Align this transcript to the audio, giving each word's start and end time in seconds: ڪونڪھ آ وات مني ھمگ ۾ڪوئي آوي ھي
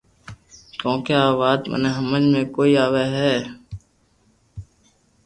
ڪونڪھ 0.81 1.09
آ 1.19 1.21
وات 1.39 1.61
مني 1.71 1.89
ھمگ 1.97 2.25
۾ڪوئي 2.33 2.73
آوي 2.85 3.05
ھي 3.15 3.33